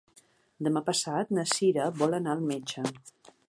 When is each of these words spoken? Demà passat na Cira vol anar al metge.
Demà 0.67 0.81
passat 0.87 1.35
na 1.39 1.45
Cira 1.53 1.87
vol 2.03 2.19
anar 2.21 2.37
al 2.37 2.45
metge. 2.55 2.89